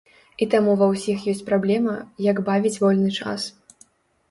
І 0.45 0.45
таму 0.53 0.71
ва 0.79 0.87
ўсіх 0.93 1.27
ёсць 1.33 1.43
праблема, 1.51 1.95
як 2.31 2.43
бавіць 2.49 2.75
вольны 2.87 3.15
час. 3.21 3.41